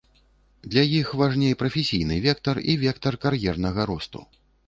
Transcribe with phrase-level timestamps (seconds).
[0.75, 4.19] Для іх важней прафесійны вектар і вектар кар'ернага росту.